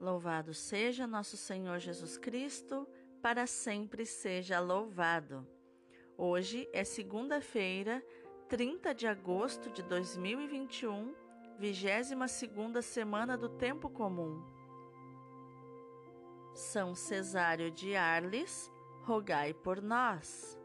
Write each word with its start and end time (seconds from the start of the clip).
Louvado 0.00 0.54
seja 0.54 1.08
nosso 1.08 1.36
Senhor 1.36 1.80
Jesus 1.80 2.16
Cristo, 2.16 2.86
para 3.20 3.48
sempre 3.48 4.06
seja 4.06 4.60
louvado. 4.60 5.44
Hoje 6.16 6.68
é 6.72 6.84
segunda-feira, 6.84 8.00
30 8.48 8.94
de 8.94 9.08
agosto 9.08 9.68
de 9.70 9.82
2021, 9.82 11.12
22 11.58 12.84
semana 12.84 13.36
do 13.36 13.48
Tempo 13.48 13.90
Comum. 13.90 14.40
São 16.54 16.94
Cesário 16.94 17.68
de 17.68 17.96
Arles, 17.96 18.70
rogai 19.02 19.52
por 19.52 19.82
nós. 19.82 20.56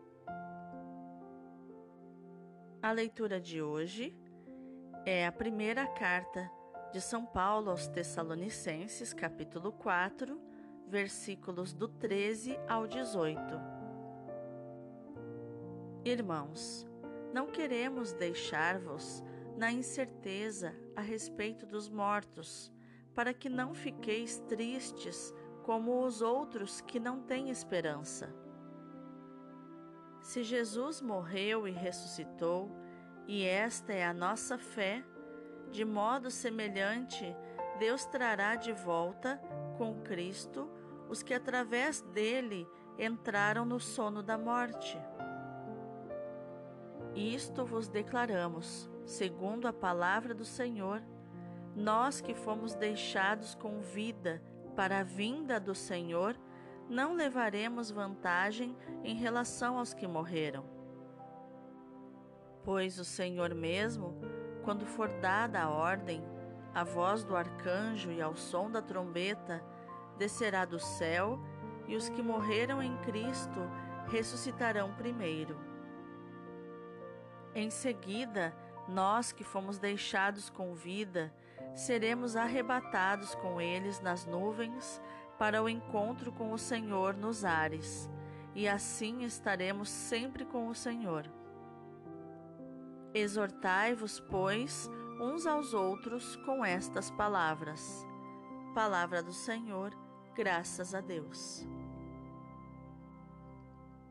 A 2.83 2.91
leitura 2.91 3.41
de 3.41 3.63
hoje 3.63 4.15
é 5.07 5.25
a 5.25 5.31
primeira 5.31 5.87
carta 5.87 6.51
de 6.93 7.01
São 7.01 7.25
Paulo 7.25 7.71
aos 7.71 7.87
Tessalonicenses, 7.87 9.13
capítulo 9.13 9.71
4, 9.71 10.39
versículos 10.87 11.73
do 11.73 11.87
13 11.87 12.55
ao 12.69 12.85
18. 12.85 13.41
Irmãos, 16.05 16.87
não 17.33 17.47
queremos 17.47 18.13
deixar-vos 18.13 19.23
na 19.57 19.71
incerteza 19.71 20.75
a 20.95 21.01
respeito 21.01 21.65
dos 21.65 21.89
mortos, 21.89 22.71
para 23.15 23.33
que 23.33 23.49
não 23.49 23.73
fiqueis 23.73 24.37
tristes 24.41 25.33
como 25.63 26.05
os 26.05 26.21
outros 26.21 26.79
que 26.79 26.99
não 26.99 27.23
têm 27.23 27.49
esperança. 27.49 28.31
Se 30.21 30.43
Jesus 30.43 31.01
morreu 31.01 31.67
e 31.67 31.71
ressuscitou, 31.71 32.69
e 33.27 33.43
esta 33.43 33.91
é 33.91 34.05
a 34.05 34.13
nossa 34.13 34.59
fé, 34.59 35.03
de 35.73 35.83
modo 35.83 36.29
semelhante, 36.29 37.35
Deus 37.79 38.05
trará 38.05 38.55
de 38.55 38.71
volta 38.71 39.41
com 39.75 39.95
Cristo 40.01 40.69
os 41.09 41.23
que 41.23 41.33
através 41.33 41.99
dele 41.99 42.67
entraram 42.97 43.65
no 43.65 43.79
sono 43.79 44.21
da 44.21 44.37
morte. 44.37 44.95
Isto 47.15 47.65
vos 47.65 47.87
declaramos, 47.87 48.87
segundo 49.03 49.67
a 49.67 49.73
palavra 49.73 50.35
do 50.35 50.45
Senhor, 50.45 51.01
nós 51.75 52.21
que 52.21 52.35
fomos 52.35 52.75
deixados 52.75 53.55
com 53.55 53.81
vida 53.81 54.43
para 54.75 54.99
a 54.99 55.03
vinda 55.03 55.59
do 55.59 55.73
Senhor, 55.73 56.37
não 56.87 57.13
levaremos 57.13 57.89
vantagem 57.89 58.77
em 59.03 59.15
relação 59.15 59.79
aos 59.79 59.91
que 59.91 60.05
morreram. 60.05 60.65
Pois 62.63 62.99
o 62.99 63.05
Senhor 63.05 63.55
mesmo 63.55 64.19
quando 64.63 64.85
for 64.85 65.09
dada 65.19 65.61
a 65.61 65.69
ordem, 65.69 66.23
a 66.73 66.83
voz 66.83 67.23
do 67.23 67.35
arcanjo 67.35 68.11
e 68.11 68.21
ao 68.21 68.35
som 68.35 68.69
da 68.69 68.81
trombeta, 68.81 69.63
descerá 70.17 70.65
do 70.65 70.79
céu, 70.79 71.39
e 71.87 71.95
os 71.95 72.09
que 72.09 72.21
morreram 72.21 72.81
em 72.81 72.95
Cristo 72.97 73.59
ressuscitarão 74.07 74.93
primeiro. 74.93 75.57
Em 77.53 77.69
seguida, 77.69 78.55
nós 78.87 79.31
que 79.31 79.43
fomos 79.43 79.77
deixados 79.77 80.49
com 80.49 80.73
vida, 80.73 81.33
seremos 81.75 82.35
arrebatados 82.35 83.35
com 83.35 83.59
eles 83.61 83.99
nas 83.99 84.25
nuvens 84.25 85.01
para 85.37 85.61
o 85.61 85.69
encontro 85.69 86.31
com 86.31 86.51
o 86.51 86.57
Senhor 86.57 87.15
nos 87.15 87.43
ares, 87.43 88.09
e 88.55 88.67
assim 88.67 89.23
estaremos 89.23 89.89
sempre 89.89 90.45
com 90.45 90.67
o 90.67 90.75
Senhor. 90.75 91.29
Exortai-vos, 93.15 94.19
pois, 94.19 94.89
uns 95.21 95.45
aos 95.45 95.71
outros 95.75 96.35
com 96.37 96.65
estas 96.65 97.11
palavras. 97.11 98.03
Palavra 98.73 99.21
do 99.21 99.31
Senhor, 99.31 99.95
graças 100.33 100.95
a 100.95 100.99
Deus. 100.99 101.63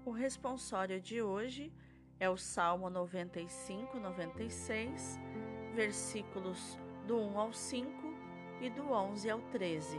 O 0.05 0.13
responsório 0.13 1.01
de 1.01 1.21
hoje 1.21 1.73
é 2.21 2.31
o 2.31 2.37
Salmo 2.37 2.89
95, 2.89 3.99
96, 3.99 5.19
versículos 5.75 6.79
do 7.05 7.19
1 7.19 7.39
ao 7.41 7.53
5 7.53 7.91
e 8.61 8.71
do 8.71 8.85
11 8.93 9.31
ao 9.31 9.41
13. 9.51 9.99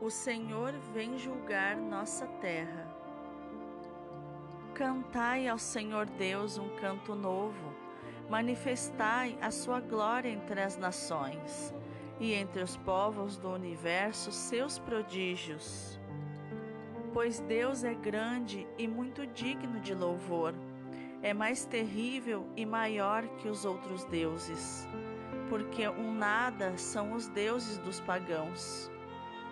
O 0.00 0.08
Senhor 0.08 0.72
vem 0.94 1.18
julgar 1.18 1.76
nossa 1.76 2.28
terra 2.40 2.97
Cantai 4.78 5.48
ao 5.48 5.58
Senhor 5.58 6.06
Deus 6.06 6.56
um 6.56 6.68
canto 6.76 7.12
novo, 7.12 7.74
manifestai 8.30 9.36
a 9.40 9.50
sua 9.50 9.80
glória 9.80 10.28
entre 10.28 10.60
as 10.60 10.76
nações 10.76 11.74
e 12.20 12.32
entre 12.32 12.62
os 12.62 12.76
povos 12.76 13.36
do 13.36 13.50
universo 13.50 14.30
seus 14.30 14.78
prodígios. 14.78 15.98
Pois 17.12 17.40
Deus 17.40 17.82
é 17.82 17.92
grande 17.92 18.68
e 18.78 18.86
muito 18.86 19.26
digno 19.26 19.80
de 19.80 19.96
louvor, 19.96 20.54
é 21.24 21.34
mais 21.34 21.64
terrível 21.64 22.46
e 22.56 22.64
maior 22.64 23.26
que 23.38 23.48
os 23.48 23.64
outros 23.64 24.04
deuses, 24.04 24.86
porque 25.48 25.88
um 25.88 26.14
nada 26.14 26.78
são 26.78 27.14
os 27.14 27.26
deuses 27.26 27.78
dos 27.78 27.98
pagãos. 27.98 28.88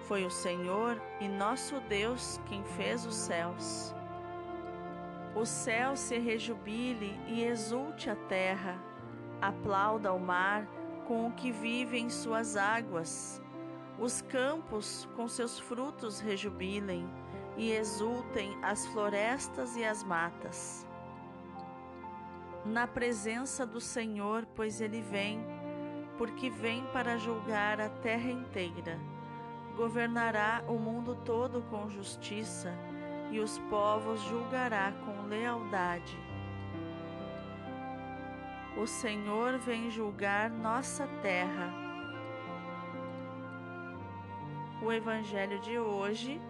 Foi 0.04 0.24
o 0.24 0.30
Senhor 0.30 1.02
e 1.20 1.26
nosso 1.26 1.80
Deus 1.88 2.40
quem 2.46 2.62
fez 2.62 3.04
os 3.04 3.16
céus 3.16 3.92
o 5.36 5.44
céu 5.44 5.94
se 5.94 6.18
rejubile 6.18 7.20
e 7.26 7.44
exulte 7.44 8.08
a 8.08 8.16
terra, 8.16 8.82
aplauda 9.38 10.10
o 10.14 10.18
mar 10.18 10.66
com 11.06 11.26
o 11.26 11.32
que 11.32 11.52
vive 11.52 11.98
em 11.98 12.08
suas 12.08 12.56
águas. 12.56 13.42
Os 13.98 14.22
campos 14.22 15.06
com 15.14 15.28
seus 15.28 15.58
frutos 15.58 16.20
rejubilem 16.20 17.06
e 17.54 17.70
exultem 17.70 18.56
as 18.62 18.86
florestas 18.86 19.76
e 19.76 19.84
as 19.84 20.02
matas. 20.02 20.86
Na 22.64 22.86
presença 22.86 23.66
do 23.66 23.80
Senhor, 23.80 24.46
pois 24.56 24.80
ele 24.80 25.02
vem, 25.02 25.44
porque 26.16 26.48
vem 26.48 26.82
para 26.86 27.18
julgar 27.18 27.78
a 27.78 27.90
terra 27.90 28.30
inteira. 28.30 28.98
Governará 29.76 30.64
o 30.66 30.78
mundo 30.78 31.14
todo 31.14 31.60
com 31.70 31.90
justiça 31.90 32.74
e 33.30 33.40
os 33.40 33.58
povos 33.70 34.20
julgará 34.22 34.92
com 35.04 35.26
lealdade. 35.26 36.18
O 38.76 38.86
Senhor 38.86 39.58
vem 39.58 39.90
julgar 39.90 40.50
nossa 40.50 41.06
terra. 41.22 41.72
O 44.82 44.92
evangelho 44.92 45.58
de 45.60 45.78
hoje 45.78 46.40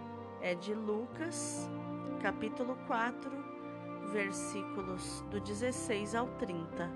é 0.40 0.54
de 0.54 0.74
Lucas, 0.74 1.70
capítulo 2.20 2.76
4, 2.86 3.30
versículos 4.12 5.22
do 5.30 5.40
16 5.40 6.14
ao 6.14 6.26
30. 6.38 6.90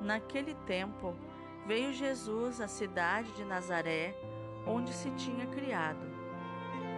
Naquele 0.00 0.54
tempo, 0.66 1.14
veio 1.66 1.92
Jesus 1.94 2.60
à 2.60 2.68
cidade 2.68 3.32
de 3.32 3.44
Nazaré, 3.44 4.14
onde 4.66 4.92
se 4.92 5.10
tinha 5.12 5.46
criado 5.46 6.23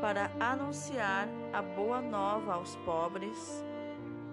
para 0.00 0.30
anunciar 0.38 1.28
a 1.52 1.60
boa 1.60 2.00
nova 2.00 2.54
aos 2.54 2.76
pobres, 2.76 3.64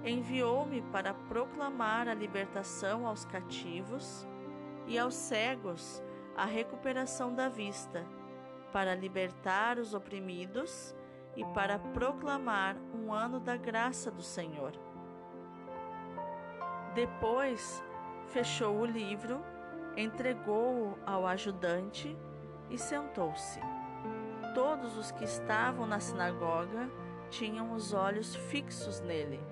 enviou-me 0.03 0.81
para 0.91 1.13
proclamar 1.13 2.07
a 2.07 2.13
libertação 2.13 3.07
aos 3.07 3.25
cativos 3.25 4.27
e 4.85 4.99
aos 4.99 5.15
cegos 5.15 6.03
a 6.37 6.45
recuperação 6.45 7.33
da 7.33 7.49
vista, 7.49 8.05
para 8.71 8.93
libertar 8.93 9.79
os 9.79 9.93
oprimidos 9.93 10.93
e 11.35 11.43
para 11.45 11.79
proclamar 11.79 12.75
um 12.93 13.11
ano 13.11 13.39
da 13.39 13.57
graça 13.57 14.11
do 14.11 14.21
Senhor. 14.21 14.73
Depois 16.93 17.83
fechou 18.27 18.79
o 18.79 18.85
livro, 18.85 19.41
entregou-o 19.97 20.97
ao 21.05 21.25
ajudante 21.25 22.15
e 22.69 22.77
sentou-se. 22.77 23.59
Todos 24.55 24.97
os 24.97 25.11
que 25.11 25.25
estavam 25.25 25.85
na 25.85 25.99
sinagoga 25.99 26.89
tinham 27.29 27.73
os 27.73 27.91
olhos 27.91 28.33
fixos 28.33 29.01
nele. 29.01 29.43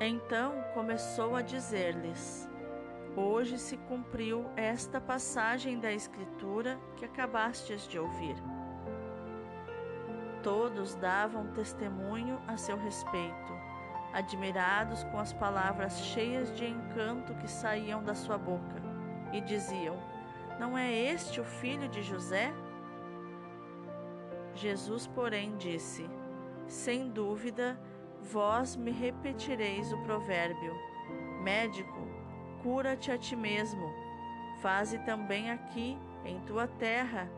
Então 0.00 0.60
começou 0.74 1.36
a 1.36 1.40
dizer-lhes: 1.40 2.50
Hoje 3.16 3.58
se 3.58 3.76
cumpriu 3.76 4.44
esta 4.56 5.00
passagem 5.00 5.78
da 5.78 5.92
Escritura 5.92 6.76
que 6.96 7.04
acabastes 7.04 7.86
de 7.86 7.96
ouvir. 7.96 8.34
Todos 10.42 10.96
davam 10.96 11.46
testemunho 11.52 12.42
a 12.48 12.56
seu 12.56 12.76
respeito, 12.76 13.52
admirados 14.12 15.04
com 15.04 15.20
as 15.20 15.32
palavras 15.32 15.96
cheias 16.00 16.52
de 16.56 16.66
encanto 16.66 17.36
que 17.36 17.48
saíam 17.48 18.02
da 18.02 18.16
sua 18.16 18.36
boca, 18.36 18.82
e 19.32 19.40
diziam: 19.40 19.96
Não 20.58 20.76
é 20.76 20.92
este 20.92 21.40
o 21.40 21.44
filho 21.44 21.88
de 21.88 22.02
José? 22.02 22.52
Jesus, 24.54 25.06
porém, 25.06 25.56
disse: 25.56 26.08
Sem 26.66 27.10
dúvida, 27.10 27.78
vós 28.20 28.76
me 28.76 28.90
repetireis 28.90 29.92
o 29.92 30.02
provérbio: 30.02 30.74
Médico, 31.42 32.06
cura-te 32.62 33.10
a 33.10 33.18
ti 33.18 33.34
mesmo. 33.34 33.92
Faze 34.60 34.98
também 35.00 35.50
aqui, 35.50 35.98
em 36.24 36.40
tua 36.40 36.66
terra, 36.66 37.28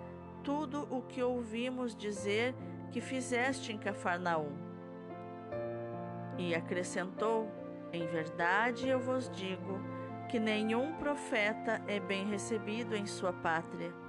tudo 0.43 0.87
o 0.91 1.03
que 1.03 1.23
ouvimos 1.23 1.95
dizer 1.95 2.55
que 2.93 3.01
fizeste 3.01 3.73
em 3.73 3.79
Cafarnaum. 3.79 4.53
E 6.37 6.55
acrescentou: 6.55 7.49
Em 7.93 8.07
verdade 8.07 8.89
eu 8.89 9.01
vos 9.01 9.31
digo 9.31 9.81
que 10.29 10.39
nenhum 10.39 10.95
profeta 10.95 11.81
é 11.87 12.01
bem 12.01 12.29
recebido 12.29 12.95
em 12.97 13.07
sua 13.07 13.33
pátria. 13.33 14.04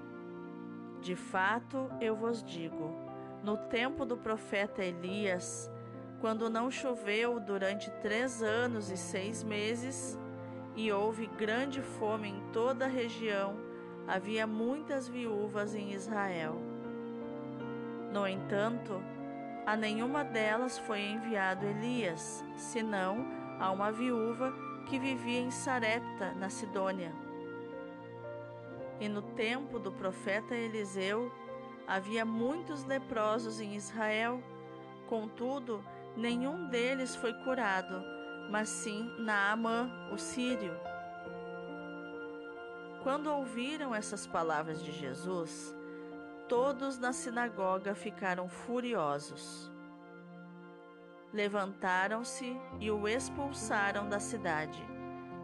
De 1.05 1.15
fato, 1.15 1.87
eu 2.01 2.15
vos 2.15 2.41
digo: 2.43 2.91
no 3.43 3.55
tempo 3.55 4.05
do 4.05 4.17
profeta 4.17 4.83
Elias, 4.83 5.71
quando 6.19 6.49
não 6.49 6.71
choveu 6.71 7.39
durante 7.39 7.91
três 8.01 8.41
anos 8.41 8.89
e 8.89 8.97
seis 8.97 9.43
meses, 9.43 10.17
e 10.75 10.91
houve 10.91 11.27
grande 11.27 11.79
fome 11.79 12.29
em 12.29 12.41
toda 12.51 12.85
a 12.85 12.87
região, 12.87 13.55
havia 14.07 14.47
muitas 14.47 15.07
viúvas 15.07 15.75
em 15.75 15.93
Israel. 15.93 16.55
No 18.11 18.27
entanto, 18.27 18.99
a 19.63 19.75
nenhuma 19.75 20.23
delas 20.23 20.79
foi 20.79 21.01
enviado 21.01 21.67
Elias, 21.67 22.43
senão 22.57 23.27
a 23.59 23.69
uma 23.69 23.91
viúva 23.91 24.51
que 24.87 24.97
vivia 24.97 25.39
em 25.39 25.51
Sarepta, 25.51 26.33
na 26.33 26.49
Sidônia. 26.49 27.13
E 28.99 29.07
no 29.09 29.21
tempo 29.21 29.79
do 29.79 29.91
profeta 29.91 30.55
Eliseu, 30.55 31.31
havia 31.87 32.25
muitos 32.25 32.83
leprosos 32.85 33.59
em 33.59 33.75
Israel, 33.75 34.41
contudo, 35.07 35.83
nenhum 36.15 36.67
deles 36.69 37.15
foi 37.15 37.33
curado, 37.43 38.01
mas 38.49 38.69
sim 38.69 39.11
Naamã, 39.19 39.89
o 40.11 40.17
sírio. 40.17 40.73
Quando 43.03 43.27
ouviram 43.27 43.93
essas 43.93 44.25
palavras 44.25 44.83
de 44.83 44.91
Jesus, 44.91 45.75
Todos 46.47 46.99
na 46.99 47.11
sinagoga 47.11 47.95
ficaram 47.95 48.47
furiosos. 48.47 49.71
Levantaram-se 51.33 52.55
e 52.79 52.91
o 52.91 53.07
expulsaram 53.07 54.07
da 54.07 54.19
cidade. 54.19 54.79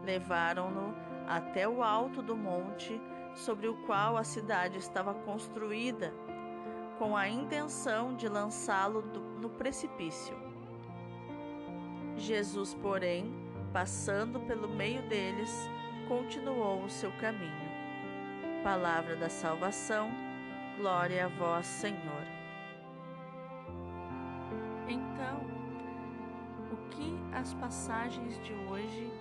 Levaram-no 0.04 0.94
até 1.26 1.68
o 1.68 1.82
alto 1.82 2.22
do 2.22 2.36
monte 2.36 3.00
sobre 3.34 3.68
o 3.68 3.74
qual 3.86 4.16
a 4.16 4.24
cidade 4.24 4.78
estava 4.78 5.14
construída, 5.14 6.12
com 6.98 7.16
a 7.16 7.28
intenção 7.28 8.14
de 8.14 8.28
lançá-lo 8.28 9.02
no 9.40 9.50
precipício. 9.50 10.36
Jesus, 12.16 12.74
porém, 12.74 13.32
passando 13.72 14.40
pelo 14.40 14.68
meio 14.68 15.02
deles, 15.08 15.50
continuou 16.06 16.84
o 16.84 16.90
seu 16.90 17.10
caminho. 17.12 17.72
Palavra 18.62 19.16
da 19.16 19.28
salvação 19.28 20.10
Glória 20.76 21.26
a 21.26 21.28
vós, 21.28 21.66
Senhor. 21.66 22.26
Então, 24.88 25.40
o 26.72 26.88
que 26.88 27.14
as 27.32 27.52
passagens 27.54 28.42
de 28.42 28.52
hoje 28.52 29.12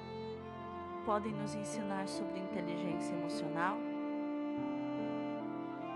podem 1.05 1.33
nos 1.33 1.53
ensinar 1.53 2.07
sobre 2.07 2.39
inteligência 2.39 3.13
emocional? 3.13 3.77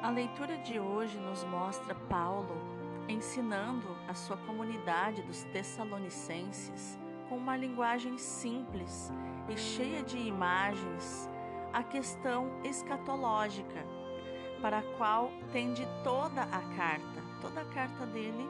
A 0.06 0.12
leitura 0.12 0.56
de 0.60 0.80
hoje 0.80 1.18
nos 1.18 1.44
mostra 1.46 1.96
Paulo 1.96 2.56
ensinando 3.10 3.88
a 4.08 4.14
sua 4.14 4.38
comunidade 4.38 5.24
dos 5.24 5.42
Tessalonicenses 5.46 6.96
com 7.28 7.38
uma 7.38 7.58
linguagem 7.58 8.16
simples 8.20 9.12
e 9.50 9.58
cheia 9.58 10.04
de 10.04 10.20
imagens 10.20 11.28
a 11.74 11.82
questão 11.82 12.52
escatológica 12.64 13.84
para 14.62 14.78
a 14.78 14.84
qual 14.96 15.32
tende 15.52 15.88
toda 16.04 16.44
a 16.44 16.62
carta. 16.78 17.24
Toda 17.42 17.62
a 17.62 17.66
carta 17.74 18.06
dele 18.06 18.48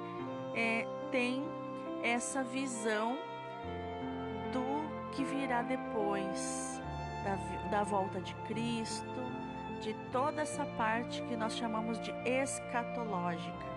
é, 0.54 0.86
tem 1.10 1.42
essa 2.04 2.44
visão 2.44 3.18
do 4.52 5.10
que 5.16 5.24
virá 5.24 5.62
depois, 5.62 6.82
da, 7.24 7.70
da 7.70 7.84
volta 7.86 8.20
de 8.20 8.36
Cristo, 8.46 9.45
de 9.82 9.94
toda 10.12 10.42
essa 10.42 10.66
parte 10.78 11.22
que 11.24 11.36
nós 11.36 11.56
chamamos 11.56 12.00
de 12.00 12.12
escatológica. 12.26 13.76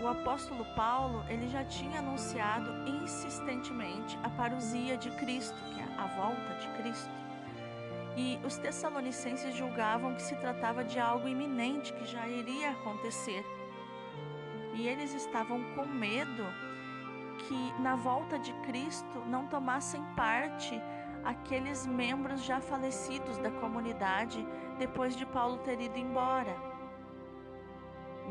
O 0.00 0.06
apóstolo 0.06 0.64
Paulo, 0.76 1.24
ele 1.28 1.48
já 1.48 1.64
tinha 1.64 1.98
anunciado 1.98 2.70
insistentemente 2.88 4.16
a 4.22 4.30
parousia 4.30 4.96
de 4.96 5.10
Cristo, 5.12 5.56
que 5.74 5.80
é 5.80 5.84
a 5.98 6.06
volta 6.06 6.54
de 6.54 6.68
Cristo. 6.80 7.10
E 8.16 8.38
os 8.44 8.56
tessalonicenses 8.56 9.56
julgavam 9.56 10.14
que 10.14 10.22
se 10.22 10.36
tratava 10.36 10.84
de 10.84 11.00
algo 11.00 11.28
iminente 11.28 11.92
que 11.92 12.06
já 12.06 12.28
iria 12.28 12.70
acontecer. 12.70 13.44
E 14.74 14.86
eles 14.86 15.12
estavam 15.14 15.62
com 15.74 15.84
medo 15.86 16.44
que 17.46 17.82
na 17.82 17.96
volta 17.96 18.38
de 18.38 18.52
Cristo 18.64 19.18
não 19.26 19.46
tomassem 19.48 20.02
parte 20.16 20.80
aqueles 21.28 21.86
membros 21.86 22.42
já 22.42 22.58
falecidos 22.58 23.36
da 23.36 23.50
comunidade 23.50 24.42
depois 24.78 25.14
de 25.14 25.26
Paulo 25.26 25.58
ter 25.58 25.78
ido 25.78 25.98
embora. 25.98 26.56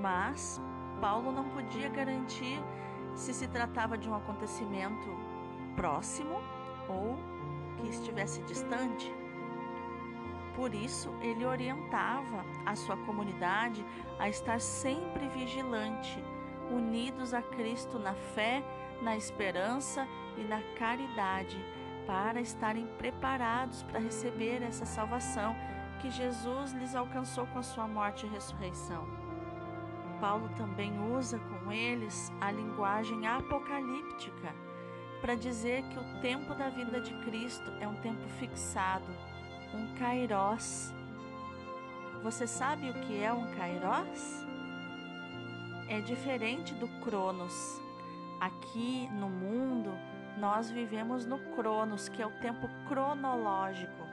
Mas 0.01 0.59
Paulo 0.99 1.31
não 1.31 1.47
podia 1.49 1.89
garantir 1.89 2.59
se 3.13 3.35
se 3.35 3.47
tratava 3.47 3.99
de 3.99 4.09
um 4.09 4.15
acontecimento 4.15 5.07
próximo 5.75 6.41
ou 6.89 7.15
que 7.77 7.87
estivesse 7.87 8.41
distante. 8.43 9.13
Por 10.55 10.73
isso, 10.73 11.13
ele 11.21 11.45
orientava 11.45 12.43
a 12.65 12.75
sua 12.75 12.97
comunidade 12.97 13.85
a 14.17 14.27
estar 14.27 14.59
sempre 14.59 15.27
vigilante, 15.27 16.17
unidos 16.71 17.31
a 17.31 17.43
Cristo 17.43 17.99
na 17.99 18.15
fé, 18.15 18.63
na 19.03 19.15
esperança 19.15 20.07
e 20.35 20.43
na 20.43 20.59
caridade, 20.79 21.63
para 22.07 22.41
estarem 22.41 22.87
preparados 22.97 23.83
para 23.83 23.99
receber 23.99 24.63
essa 24.63 24.85
salvação 24.85 25.55
que 26.01 26.09
Jesus 26.09 26.71
lhes 26.71 26.95
alcançou 26.95 27.45
com 27.47 27.59
a 27.59 27.63
sua 27.63 27.87
morte 27.87 28.25
e 28.25 28.29
ressurreição. 28.29 29.05
Paulo 30.19 30.49
também 30.57 30.91
usa 31.15 31.37
com 31.37 31.71
eles 31.71 32.31
a 32.41 32.49
linguagem 32.49 33.27
apocalíptica 33.27 34.55
para 35.21 35.35
dizer 35.35 35.83
que 35.83 35.99
o 35.99 36.21
tempo 36.21 36.55
da 36.55 36.69
vida 36.69 37.01
de 37.01 37.13
Cristo 37.25 37.69
é 37.79 37.87
um 37.87 37.95
tempo 37.95 38.27
fixado 38.39 39.11
um 39.73 39.93
kairós. 39.95 40.93
Você 42.23 42.47
sabe 42.47 42.89
o 42.89 42.93
que 42.93 43.21
é 43.21 43.31
um 43.31 43.51
kairós? 43.55 44.45
É 45.87 46.01
diferente 46.01 46.73
do 46.73 46.87
cronos. 47.01 47.81
Aqui 48.39 49.09
no 49.13 49.29
mundo, 49.29 49.91
nós 50.37 50.69
vivemos 50.69 51.25
no 51.25 51.39
cronos, 51.55 52.07
que 52.07 52.21
é 52.21 52.25
o 52.25 52.39
tempo 52.39 52.69
cronológico, 52.87 54.05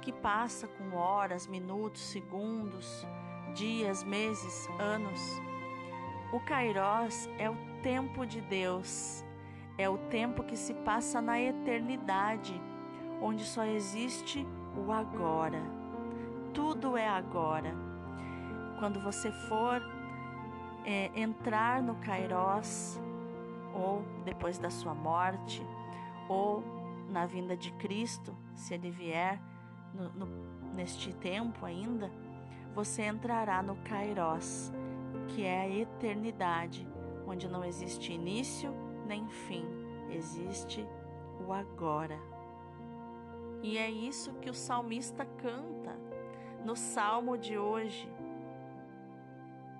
que 0.00 0.12
passa 0.12 0.68
com 0.68 0.96
horas, 0.96 1.46
minutos, 1.46 2.00
segundos, 2.02 3.04
dias, 3.54 4.04
meses, 4.04 4.68
anos. 4.78 5.20
O 6.32 6.38
Kairos 6.40 7.28
é 7.38 7.50
o 7.50 7.56
tempo 7.82 8.24
de 8.24 8.40
Deus, 8.40 9.24
é 9.76 9.88
o 9.88 9.98
tempo 9.98 10.44
que 10.44 10.56
se 10.56 10.72
passa 10.74 11.20
na 11.20 11.40
eternidade, 11.40 12.60
onde 13.20 13.44
só 13.44 13.64
existe 13.64 14.46
o 14.76 14.92
agora. 14.92 15.60
Tudo 16.54 16.96
é 16.96 17.08
agora. 17.08 17.74
Quando 18.78 19.00
você 19.00 19.32
for 19.48 19.82
é, 20.84 21.10
entrar 21.18 21.82
no 21.82 21.96
Kairos, 21.96 23.00
ou 23.76 24.02
depois 24.24 24.58
da 24.58 24.70
sua 24.70 24.94
morte, 24.94 25.62
ou 26.28 26.62
na 27.08 27.26
vinda 27.26 27.56
de 27.56 27.70
Cristo, 27.72 28.34
se 28.54 28.74
ele 28.74 28.90
vier 28.90 29.40
no, 29.94 30.08
no, 30.10 30.26
neste 30.74 31.12
tempo 31.14 31.64
ainda, 31.64 32.10
você 32.74 33.04
entrará 33.04 33.62
no 33.62 33.76
Kairos, 33.76 34.72
que 35.28 35.44
é 35.44 35.60
a 35.60 35.68
eternidade, 35.68 36.86
onde 37.26 37.48
não 37.48 37.64
existe 37.64 38.12
início 38.12 38.72
nem 39.06 39.28
fim, 39.28 39.64
existe 40.10 40.86
o 41.46 41.52
agora. 41.52 42.18
E 43.62 43.78
é 43.78 43.90
isso 43.90 44.34
que 44.34 44.50
o 44.50 44.54
salmista 44.54 45.24
canta 45.24 45.96
no 46.64 46.76
salmo 46.76 47.36
de 47.38 47.56
hoje. 47.56 48.12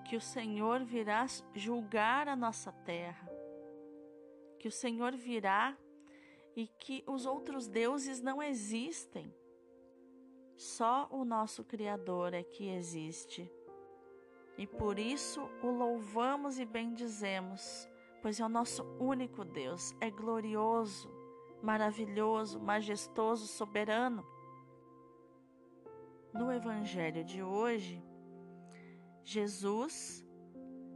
que 0.04 0.16
o 0.16 0.20
Senhor 0.20 0.84
virá 0.84 1.26
julgar 1.52 2.28
a 2.28 2.36
nossa 2.36 2.70
terra, 2.70 3.28
que 4.56 4.68
o 4.68 4.72
Senhor 4.72 5.14
virá 5.16 5.76
e 6.56 6.66
que 6.66 7.04
os 7.06 7.26
outros 7.26 7.68
deuses 7.68 8.20
não 8.20 8.42
existem. 8.42 9.32
Só 10.56 11.06
o 11.10 11.24
nosso 11.24 11.62
Criador 11.62 12.32
é 12.32 12.42
que 12.42 12.68
existe. 12.70 13.50
E 14.56 14.66
por 14.66 14.98
isso 14.98 15.42
o 15.62 15.66
louvamos 15.66 16.58
e 16.58 16.64
bendizemos, 16.64 17.86
pois 18.22 18.40
é 18.40 18.44
o 18.44 18.48
nosso 18.48 18.82
único 18.98 19.44
Deus, 19.44 19.94
é 20.00 20.10
glorioso, 20.10 21.10
maravilhoso, 21.62 22.58
majestoso, 22.58 23.46
soberano. 23.46 24.26
No 26.32 26.50
Evangelho 26.50 27.22
de 27.22 27.42
hoje, 27.42 28.02
Jesus 29.22 30.24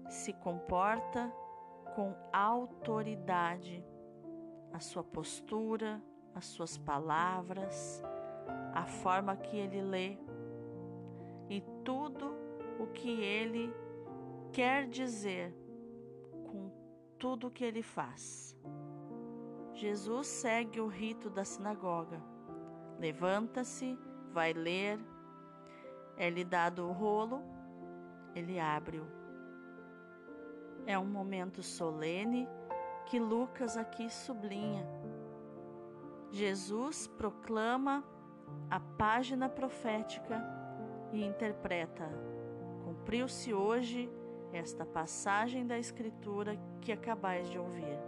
se 0.08 0.32
comporta 0.32 1.32
com 1.94 2.14
autoridade, 2.32 3.84
a 4.72 4.80
sua 4.80 5.02
postura, 5.02 6.02
as 6.34 6.44
suas 6.46 6.78
palavras, 6.78 8.02
a 8.72 8.86
forma 8.86 9.36
que 9.36 9.56
ele 9.56 9.82
lê 9.82 10.18
e 11.48 11.60
tudo 11.84 12.34
o 12.78 12.86
que 12.86 13.10
ele 13.20 13.72
quer 14.52 14.86
dizer 14.88 15.54
com 16.44 16.70
tudo 17.18 17.48
o 17.48 17.50
que 17.50 17.64
ele 17.64 17.82
faz. 17.82 18.56
Jesus 19.74 20.26
segue 20.26 20.80
o 20.80 20.86
rito 20.86 21.28
da 21.30 21.44
sinagoga. 21.44 22.22
Levanta-se, 22.98 23.98
vai 24.32 24.52
ler, 24.52 24.98
é-lhe 26.16 26.44
dado 26.44 26.86
o 26.86 26.92
rolo 26.92 27.42
ele 28.34 28.58
abre-o. 28.58 29.19
É 30.86 30.98
um 30.98 31.06
momento 31.06 31.62
solene 31.62 32.48
que 33.06 33.18
Lucas 33.18 33.76
aqui 33.76 34.08
sublinha. 34.08 34.86
Jesus 36.30 37.06
proclama 37.06 38.04
a 38.70 38.78
página 38.78 39.48
profética 39.48 40.40
e 41.12 41.24
interpreta: 41.24 42.08
Cumpriu-se 42.84 43.52
hoje 43.52 44.10
esta 44.52 44.84
passagem 44.84 45.66
da 45.66 45.78
Escritura 45.78 46.56
que 46.80 46.92
acabais 46.92 47.48
de 47.50 47.58
ouvir. 47.58 47.98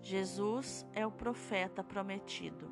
Jesus 0.00 0.86
é 0.94 1.06
o 1.06 1.10
profeta 1.10 1.84
prometido. 1.84 2.70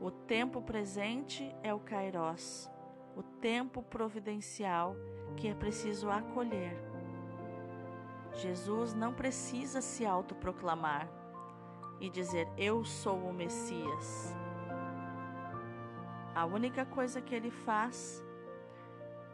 O 0.00 0.10
tempo 0.10 0.60
presente 0.60 1.54
é 1.62 1.72
o 1.72 1.78
Kairós, 1.78 2.70
o 3.16 3.22
tempo 3.22 3.82
providencial 3.82 4.96
que 5.36 5.48
é 5.48 5.54
preciso 5.54 6.10
acolher. 6.10 6.93
Jesus 8.34 8.94
não 8.94 9.12
precisa 9.12 9.80
se 9.80 10.04
autoproclamar 10.04 11.08
e 12.00 12.10
dizer 12.10 12.48
eu 12.56 12.84
sou 12.84 13.18
o 13.18 13.32
Messias. 13.32 14.34
A 16.34 16.44
única 16.44 16.84
coisa 16.84 17.20
que 17.20 17.34
ele 17.34 17.50
faz 17.50 18.22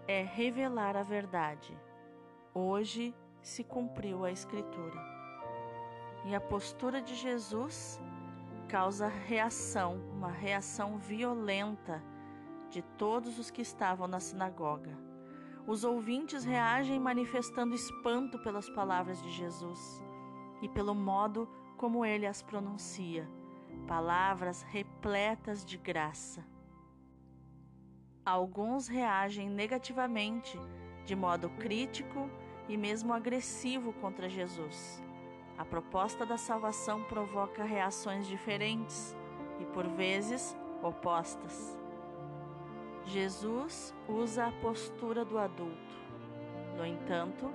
é 0.06 0.22
revelar 0.22 0.96
a 0.96 1.02
verdade. 1.02 1.76
Hoje 2.52 3.14
se 3.42 3.64
cumpriu 3.64 4.24
a 4.24 4.30
Escritura. 4.30 5.00
E 6.26 6.34
a 6.34 6.40
postura 6.40 7.00
de 7.00 7.14
Jesus 7.14 7.98
causa 8.68 9.08
reação, 9.08 9.96
uma 10.12 10.30
reação 10.30 10.98
violenta 10.98 12.02
de 12.68 12.82
todos 12.82 13.38
os 13.38 13.50
que 13.50 13.62
estavam 13.62 14.06
na 14.06 14.20
sinagoga. 14.20 15.09
Os 15.70 15.84
ouvintes 15.84 16.42
reagem 16.42 16.98
manifestando 16.98 17.76
espanto 17.76 18.40
pelas 18.40 18.68
palavras 18.68 19.22
de 19.22 19.30
Jesus 19.30 20.04
e 20.60 20.68
pelo 20.68 20.96
modo 20.96 21.48
como 21.76 22.04
ele 22.04 22.26
as 22.26 22.42
pronuncia, 22.42 23.30
palavras 23.86 24.62
repletas 24.62 25.64
de 25.64 25.78
graça. 25.78 26.44
Alguns 28.26 28.88
reagem 28.88 29.48
negativamente, 29.48 30.58
de 31.04 31.14
modo 31.14 31.48
crítico 31.50 32.28
e 32.68 32.76
mesmo 32.76 33.12
agressivo 33.12 33.92
contra 33.92 34.28
Jesus. 34.28 35.00
A 35.56 35.64
proposta 35.64 36.26
da 36.26 36.36
salvação 36.36 37.04
provoca 37.04 37.62
reações 37.62 38.26
diferentes 38.26 39.14
e, 39.60 39.64
por 39.66 39.86
vezes, 39.86 40.56
opostas. 40.82 41.79
Jesus 43.04 43.94
usa 44.08 44.46
a 44.46 44.52
postura 44.52 45.24
do 45.24 45.38
adulto. 45.38 45.98
No 46.76 46.86
entanto, 46.86 47.50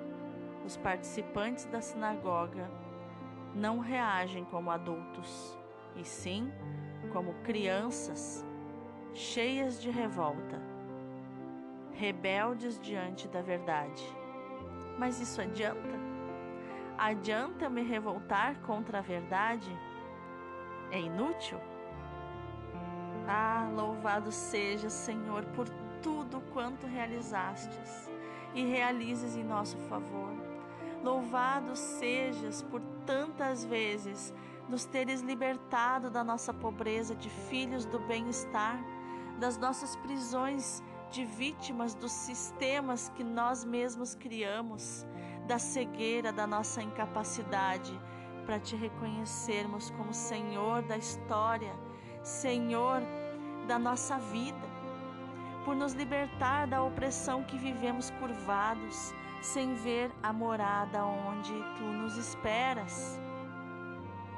os 0.66 0.76
participantes 0.78 1.66
da 1.66 1.82
sinagoga 1.82 2.70
não 3.54 3.80
reagem 3.80 4.44
como 4.46 4.70
adultos, 4.70 5.58
e 5.96 6.04
sim 6.04 6.52
como 7.14 7.34
crianças 7.36 8.46
cheias 9.14 9.82
de 9.82 9.90
revolta, 9.90 10.62
rebeldes 11.94 12.78
diante 12.80 13.30
da 13.30 13.42
verdade. 13.42 14.04
Mas 15.00 15.22
isso 15.22 15.42
adianta? 15.42 15.96
Adianta 16.98 17.70
me 17.70 17.82
revoltar 17.82 18.60
contra 18.62 19.00
a 19.00 19.02
verdade? 19.02 19.72
É 20.92 21.00
inútil? 21.00 21.60
Ah, 23.28 23.70
louvado 23.74 24.32
seja, 24.32 24.90
Senhor, 24.90 25.44
por 25.56 25.68
tudo 26.02 26.42
quanto 26.54 26.86
realizastes 26.86 28.10
e 28.54 28.64
realizes 28.64 29.36
em 29.36 29.44
nosso 29.44 29.78
favor. 29.90 30.32
Louvado 31.04 31.76
sejas 31.76 32.62
por 32.62 32.82
tantas 33.06 33.66
vezes 33.66 34.34
nos 34.70 34.86
teres 34.86 35.22
libertado 35.22 36.10
da 36.10 36.24
nossa 36.24 36.54
pobreza 36.54 37.16
de 37.16 37.30
filhos 37.30 37.86
do 37.86 38.00
bem-estar, 38.00 38.80
das 39.40 39.58
nossas 39.58 39.96
prisões 39.98 40.84
de 41.12 41.26
vítimas 41.26 41.94
dos 41.94 42.12
sistemas 42.12 43.10
que 43.16 43.24
nós 43.24 43.64
mesmos 43.64 44.16
criamos, 44.16 45.06
da 45.48 45.60
cegueira 45.60 46.32
da 46.32 46.48
nossa 46.48 46.82
incapacidade 46.82 48.00
para 48.46 48.60
te 48.60 48.76
reconhecermos 48.76 49.90
como 49.92 50.14
Senhor 50.14 50.82
da 50.84 50.98
história 50.98 51.74
Senhor 52.26 53.04
da 53.68 53.78
nossa 53.78 54.18
vida, 54.18 54.68
por 55.64 55.76
nos 55.76 55.94
libertar 55.94 56.66
da 56.66 56.82
opressão 56.82 57.44
que 57.44 57.56
vivemos 57.56 58.10
curvados, 58.20 59.14
sem 59.44 59.76
ver 59.76 60.12
a 60.24 60.34
morada 60.34 61.06
onde 61.06 61.54
tu 61.78 61.84
nos 61.84 62.18
esperas. 62.18 63.20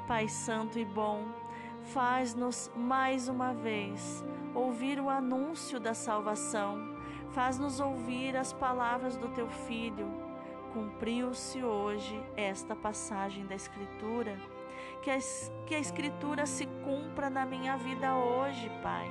Pai 0.06 0.28
Santo 0.28 0.78
e 0.78 0.84
bom, 0.84 1.28
faz-nos 1.94 2.70
mais 2.76 3.26
uma 3.26 3.54
vez 3.54 4.22
ouvir 4.54 5.00
o 5.00 5.08
anúncio 5.08 5.80
da 5.80 5.94
salvação, 5.94 6.94
faz-nos 7.30 7.80
ouvir 7.80 8.36
as 8.36 8.52
palavras 8.52 9.16
do 9.16 9.28
teu 9.28 9.48
Filho. 9.48 10.06
Cumpriu-se 10.74 11.64
hoje 11.64 12.22
esta 12.36 12.76
passagem 12.76 13.46
da 13.46 13.54
Escritura 13.54 14.38
que 15.02 15.10
a, 15.10 15.18
que 15.66 15.74
a 15.74 15.78
Escritura 15.78 16.46
se 16.46 16.66
cumpra 16.84 17.30
na 17.30 17.44
minha 17.44 17.76
vida 17.76 18.16
hoje, 18.16 18.70
Pai. 18.82 19.10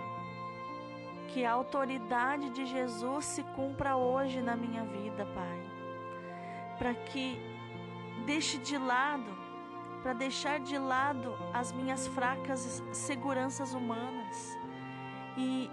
Que 1.29 1.46
a 1.46 1.51
autoridade 1.51 2.50
de 2.51 2.65
Jesus 2.65 3.25
se 3.25 3.43
cumpra 3.55 3.96
hoje 3.96 4.41
na 4.41 4.55
minha 4.55 4.84
vida, 4.84 5.25
Pai. 5.34 5.60
Para 6.77 6.93
que 6.93 7.39
deixe 8.25 8.57
de 8.57 8.77
lado, 8.77 9.36
para 10.01 10.13
deixar 10.13 10.60
de 10.60 10.77
lado 10.77 11.36
as 11.53 11.72
minhas 11.72 12.07
fracas 12.07 12.84
seguranças 12.91 13.74
humanas 13.74 14.57
e, 15.36 15.69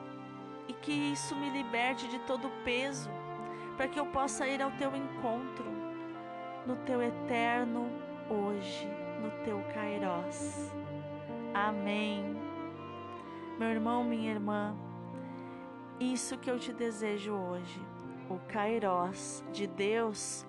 e 0.68 0.72
que 0.72 0.92
isso 0.92 1.36
me 1.36 1.50
liberte 1.50 2.08
de 2.08 2.18
todo 2.20 2.50
peso, 2.64 3.10
para 3.76 3.88
que 3.88 3.98
eu 3.98 4.06
possa 4.06 4.46
ir 4.46 4.62
ao 4.62 4.70
teu 4.72 4.94
encontro 4.94 5.66
no 6.66 6.76
teu 6.76 7.02
eterno 7.02 7.90
hoje 8.30 9.03
no 9.24 9.30
teu 9.42 9.58
Kairós. 9.72 10.70
Amém. 11.54 12.36
Meu 13.58 13.68
irmão, 13.68 14.04
minha 14.04 14.30
irmã, 14.30 14.76
isso 15.98 16.36
que 16.36 16.50
eu 16.50 16.58
te 16.58 16.74
desejo 16.74 17.32
hoje, 17.32 17.80
o 18.28 18.38
Kairós 18.48 19.42
de 19.50 19.66
Deus, 19.66 20.46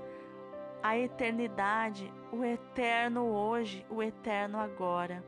a 0.84 0.98
eternidade, 0.98 2.12
o 2.34 2.44
eterno 2.44 3.28
hoje, 3.28 3.86
o 3.90 4.04
eterno 4.04 4.60
agora. 4.60 5.24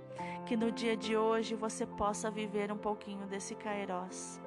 Que 0.45 0.57
no 0.57 0.71
dia 0.71 0.97
de 0.97 1.15
hoje 1.15 1.55
você 1.55 1.85
possa 1.85 2.29
viver 2.29 2.71
um 2.71 2.77
pouquinho 2.77 3.27
desse 3.27 3.55
Kairós, 3.55 4.41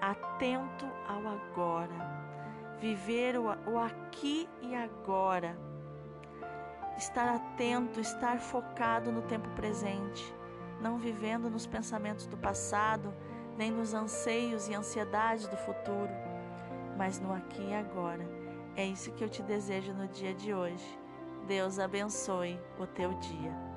atento 0.00 0.86
ao 1.06 1.26
agora, 1.26 2.76
viver 2.78 3.36
o 3.38 3.78
aqui 3.78 4.48
e 4.62 4.74
agora 4.74 5.71
estar 6.96 7.28
atento, 7.28 8.00
estar 8.00 8.38
focado 8.40 9.10
no 9.10 9.22
tempo 9.22 9.48
presente, 9.50 10.34
não 10.80 10.98
vivendo 10.98 11.50
nos 11.50 11.66
pensamentos 11.66 12.26
do 12.26 12.36
passado, 12.36 13.12
nem 13.56 13.70
nos 13.70 13.94
anseios 13.94 14.68
e 14.68 14.74
ansiedades 14.74 15.46
do 15.46 15.56
futuro. 15.56 16.10
mas 16.96 17.18
no 17.18 17.32
aqui 17.32 17.62
e 17.62 17.74
agora. 17.74 18.24
É 18.76 18.84
isso 18.84 19.12
que 19.12 19.24
eu 19.24 19.28
te 19.28 19.42
desejo 19.42 19.92
no 19.92 20.06
dia 20.08 20.34
de 20.34 20.54
hoje. 20.54 20.98
Deus 21.46 21.78
abençoe 21.78 22.60
o 22.78 22.86
teu 22.86 23.12
dia. 23.14 23.71